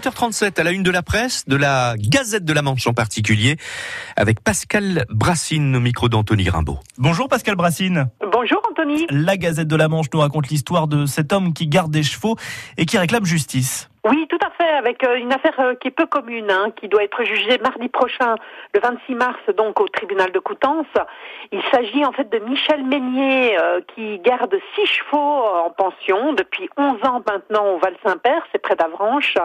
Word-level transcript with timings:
7h37 0.00 0.58
à 0.58 0.64
la 0.64 0.70
une 0.70 0.82
de 0.82 0.90
la 0.90 1.02
presse, 1.02 1.46
de 1.46 1.56
la 1.56 1.94
Gazette 1.98 2.46
de 2.46 2.52
la 2.54 2.62
Manche 2.62 2.86
en 2.86 2.94
particulier, 2.94 3.58
avec 4.16 4.40
Pascal 4.40 5.04
Brassine 5.10 5.76
au 5.76 5.80
micro 5.80 6.08
d'Anthony 6.08 6.48
Rimbaud. 6.48 6.78
Bonjour 6.96 7.28
Pascal 7.28 7.54
Brassine. 7.54 8.08
Bonjour 8.42 8.62
Anthony. 8.70 9.06
La 9.10 9.36
Gazette 9.36 9.68
de 9.68 9.76
la 9.76 9.88
Manche 9.88 10.06
nous 10.14 10.20
raconte 10.20 10.48
l'histoire 10.48 10.88
de 10.88 11.04
cet 11.04 11.30
homme 11.30 11.52
qui 11.52 11.66
garde 11.66 11.90
des 11.90 12.02
chevaux 12.02 12.36
et 12.78 12.86
qui 12.86 12.96
réclame 12.96 13.26
justice. 13.26 13.90
Oui, 14.02 14.26
tout 14.30 14.38
à 14.42 14.48
fait, 14.52 14.70
avec 14.78 15.04
euh, 15.04 15.16
une 15.16 15.30
affaire 15.30 15.60
euh, 15.60 15.74
qui 15.74 15.88
est 15.88 15.90
peu 15.90 16.06
commune, 16.06 16.50
hein, 16.50 16.72
qui 16.74 16.88
doit 16.88 17.04
être 17.04 17.22
jugée 17.22 17.58
mardi 17.58 17.86
prochain, 17.88 18.36
le 18.72 18.80
26 18.80 19.14
mars, 19.14 19.38
donc 19.58 19.78
au 19.78 19.88
tribunal 19.88 20.32
de 20.32 20.38
Coutances. 20.38 20.86
Il 21.52 21.60
s'agit 21.70 22.02
en 22.06 22.12
fait 22.12 22.30
de 22.30 22.38
Michel 22.38 22.82
Meignier, 22.82 23.58
euh, 23.60 23.82
qui 23.94 24.18
garde 24.20 24.56
six 24.74 24.86
chevaux 24.86 25.18
en 25.18 25.68
pension 25.68 26.32
depuis 26.32 26.70
11 26.78 26.94
ans 27.04 27.22
maintenant 27.26 27.74
au 27.74 27.78
Val-Saint-Père, 27.78 28.42
c'est 28.52 28.58
près 28.58 28.74
d'Avranches. 28.74 29.36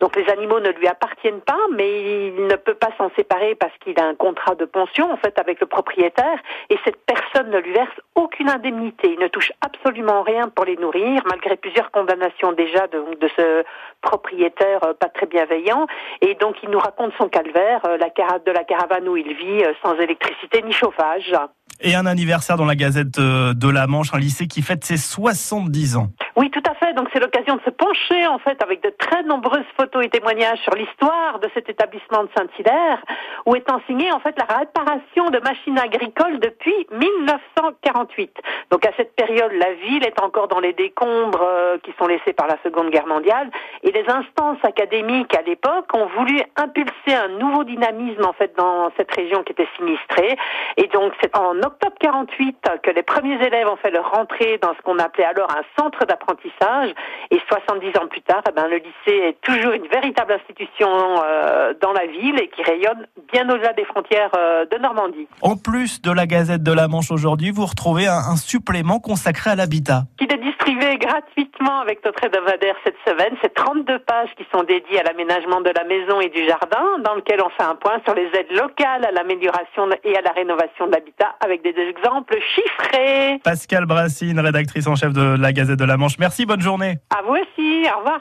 Donc 0.00 0.16
les 0.16 0.28
animaux 0.28 0.58
ne 0.58 0.70
lui 0.70 0.88
appartiennent 0.88 1.40
pas, 1.40 1.60
mais 1.72 2.26
il 2.26 2.46
ne 2.48 2.56
peut 2.56 2.74
pas 2.74 2.90
s'en 2.98 3.08
séparer 3.14 3.54
parce 3.54 3.72
qu'il 3.84 4.00
a 4.00 4.04
un 4.04 4.16
contrat 4.16 4.56
de 4.56 4.64
pension 4.64 5.12
en 5.12 5.16
fait 5.16 5.38
avec 5.38 5.60
le 5.60 5.66
propriétaire, 5.66 6.40
et 6.70 6.78
cette 6.84 6.98
personne 7.06 7.50
ne 7.50 7.58
lui 7.58 7.72
verse 7.72 8.00
aucune 8.32 8.48
indemnité. 8.48 9.12
Il 9.12 9.18
ne 9.18 9.28
touche 9.28 9.52
absolument 9.60 10.22
rien 10.22 10.48
pour 10.48 10.64
les 10.64 10.76
nourrir, 10.76 11.22
malgré 11.28 11.56
plusieurs 11.56 11.90
condamnations 11.90 12.52
déjà 12.52 12.86
de, 12.86 13.18
de 13.20 13.28
ce 13.36 13.64
propriétaire 14.00 14.82
euh, 14.84 14.94
pas 14.94 15.08
très 15.08 15.26
bienveillant. 15.26 15.86
Et 16.20 16.36
donc 16.40 16.56
il 16.62 16.70
nous 16.70 16.78
raconte 16.78 17.12
son 17.18 17.28
calvaire, 17.28 17.80
euh, 17.86 17.96
la 17.98 18.08
de 18.38 18.50
la 18.50 18.64
caravane 18.64 19.08
où 19.08 19.16
il 19.16 19.34
vit, 19.34 19.64
euh, 19.64 19.72
sans 19.82 19.94
électricité 19.94 20.62
ni 20.62 20.72
chauffage. 20.72 21.34
Et 21.80 21.94
un 21.94 22.06
anniversaire 22.06 22.56
dans 22.56 22.64
la 22.64 22.76
Gazette 22.76 23.18
de 23.18 23.68
la 23.70 23.86
Manche, 23.88 24.14
un 24.14 24.18
lycée 24.18 24.46
qui 24.46 24.62
fête 24.62 24.84
ses 24.84 24.96
70 24.96 25.96
ans. 25.96 26.08
Oui, 26.36 26.48
tout 26.50 26.62
à 26.68 26.71
Donc 26.94 27.08
c'est 27.12 27.20
l'occasion 27.20 27.56
de 27.56 27.60
se 27.62 27.70
pencher 27.70 28.26
en 28.26 28.38
fait 28.38 28.62
avec 28.62 28.82
de 28.82 28.90
très 28.90 29.22
nombreuses 29.22 29.64
photos 29.76 30.04
et 30.04 30.10
témoignages 30.10 30.58
sur 30.60 30.74
l'histoire 30.74 31.38
de 31.40 31.48
cet 31.54 31.68
établissement 31.68 32.24
de 32.24 32.28
Saint-Hilaire, 32.36 33.02
où 33.46 33.56
est 33.56 33.70
enseignée 33.70 34.12
en 34.12 34.20
fait 34.20 34.36
la 34.38 34.56
réparation 34.56 35.30
de 35.30 35.38
machines 35.38 35.78
agricoles 35.78 36.38
depuis 36.38 36.86
1948. 36.90 38.36
Donc 38.70 38.86
à 38.86 38.90
cette 38.96 39.14
période, 39.14 39.52
la 39.52 39.72
ville 39.74 40.04
est 40.04 40.20
encore 40.20 40.48
dans 40.48 40.60
les 40.60 40.72
décombres 40.72 41.42
euh, 41.42 41.78
qui 41.82 41.92
sont 41.98 42.06
laissés 42.06 42.32
par 42.32 42.46
la 42.46 42.56
Seconde 42.62 42.90
Guerre 42.90 43.06
mondiale, 43.06 43.50
et 43.82 43.90
les 43.90 44.04
instances 44.08 44.62
académiques 44.62 45.34
à 45.34 45.42
l'époque 45.42 45.88
ont 45.94 46.06
voulu 46.18 46.42
impulser 46.56 47.14
un 47.14 47.28
nouveau 47.28 47.64
dynamisme 47.64 48.24
en 48.24 48.32
fait 48.32 48.54
dans 48.56 48.90
cette 48.96 49.12
région 49.14 49.42
qui 49.44 49.52
était 49.52 49.68
sinistrée. 49.76 50.36
Et 50.76 50.88
donc 50.88 51.12
c'est 51.22 51.36
en 51.36 51.56
octobre 51.58 51.96
48 52.00 52.56
que 52.82 52.90
les 52.90 53.02
premiers 53.02 53.40
élèves 53.44 53.68
ont 53.68 53.76
fait 53.76 53.90
leur 53.90 54.10
rentrée 54.10 54.58
dans 54.60 54.74
ce 54.74 54.82
qu'on 54.82 54.98
appelait 54.98 55.24
alors 55.24 55.50
un 55.50 55.62
centre 55.78 56.04
d'apprentissage 56.04 56.81
apprentissage. 56.82 56.94
Et 57.30 57.40
70 57.48 57.88
ans 57.98 58.08
plus 58.08 58.22
tard, 58.22 58.42
eh 58.48 58.52
ben, 58.52 58.66
le 58.68 58.76
lycée 58.76 59.28
est 59.28 59.40
toujours 59.40 59.72
une 59.72 59.86
véritable 59.86 60.32
institution 60.32 60.88
euh, 60.88 61.74
dans 61.80 61.92
la 61.92 62.06
ville 62.06 62.38
et 62.40 62.48
qui 62.48 62.62
rayonne 62.62 63.06
bien 63.32 63.48
au-delà 63.48 63.72
des 63.72 63.84
frontières 63.84 64.30
euh, 64.36 64.66
de 64.66 64.78
Normandie. 64.78 65.26
En 65.40 65.56
plus 65.56 66.02
de 66.02 66.10
la 66.10 66.26
Gazette 66.26 66.62
de 66.62 66.72
la 66.72 66.88
Manche 66.88 67.10
aujourd'hui, 67.10 67.50
vous 67.50 67.66
retrouvez 67.66 68.06
un, 68.06 68.18
un 68.32 68.36
supplément 68.36 69.00
consacré 69.00 69.50
à 69.50 69.54
l'habitat. 69.54 70.02
Qui 70.18 70.24
est 70.24 70.36
distribué 70.36 70.98
gratuitement 70.98 71.51
avec 71.70 72.04
notre 72.04 72.24
hebdomadaire 72.24 72.74
cette 72.84 72.96
semaine. 73.06 73.36
C'est 73.42 73.54
32 73.54 73.98
pages 74.00 74.30
qui 74.36 74.44
sont 74.52 74.64
dédiées 74.64 75.00
à 75.00 75.04
l'aménagement 75.04 75.60
de 75.60 75.70
la 75.70 75.84
maison 75.84 76.20
et 76.20 76.28
du 76.28 76.44
jardin, 76.46 76.98
dans 77.04 77.14
lequel 77.14 77.40
on 77.40 77.48
fait 77.50 77.62
un 77.62 77.74
point 77.74 78.00
sur 78.04 78.14
les 78.14 78.26
aides 78.34 78.50
locales 78.50 79.04
à 79.04 79.12
l'amélioration 79.12 79.88
et 80.04 80.16
à 80.16 80.20
la 80.20 80.30
rénovation 80.30 80.86
de 80.86 80.92
l'habitat 80.92 81.34
avec 81.44 81.62
des 81.62 81.74
exemples 81.80 82.36
chiffrés. 82.54 83.40
Pascal 83.44 83.86
Brassine, 83.86 84.38
rédactrice 84.40 84.86
en 84.86 84.96
chef 84.96 85.12
de 85.12 85.36
la 85.40 85.52
Gazette 85.52 85.78
de 85.78 85.84
la 85.84 85.96
Manche. 85.96 86.18
Merci, 86.18 86.46
bonne 86.46 86.60
journée. 86.60 86.98
À 87.16 87.22
vous 87.22 87.34
aussi, 87.34 87.86
au 87.94 87.98
revoir. 87.98 88.20